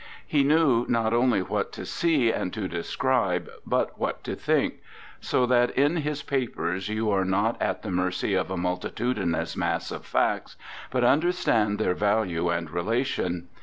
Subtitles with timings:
[0.25, 4.81] He knew not only what to see and to describe, but what to think;
[5.19, 9.91] so that in his papers you are not at the mercy of a multitudinous mass
[9.91, 10.55] of facts,
[10.89, 13.47] but understand their value and relation.